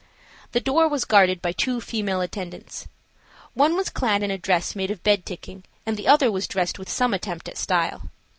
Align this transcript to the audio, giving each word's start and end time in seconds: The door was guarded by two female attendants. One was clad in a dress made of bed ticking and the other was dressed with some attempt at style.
The 0.53 0.59
door 0.59 0.87
was 0.87 1.05
guarded 1.05 1.43
by 1.43 1.51
two 1.51 1.79
female 1.79 2.21
attendants. 2.21 2.87
One 3.53 3.75
was 3.75 3.91
clad 3.91 4.23
in 4.23 4.31
a 4.31 4.37
dress 4.39 4.75
made 4.75 4.89
of 4.89 5.03
bed 5.03 5.27
ticking 5.27 5.63
and 5.85 5.95
the 5.95 6.07
other 6.07 6.31
was 6.31 6.47
dressed 6.47 6.79
with 6.79 6.89
some 6.89 7.13
attempt 7.13 7.47
at 7.47 7.55
style. 7.55 8.09